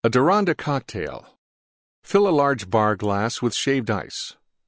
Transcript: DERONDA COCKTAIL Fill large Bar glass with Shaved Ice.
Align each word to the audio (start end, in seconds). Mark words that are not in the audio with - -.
DERONDA 0.03 0.55
COCKTAIL 0.55 1.27
Fill 2.03 2.31
large 2.31 2.71
Bar 2.71 2.95
glass 2.95 3.43
with 3.43 3.53
Shaved 3.53 3.91
Ice. 3.91 4.35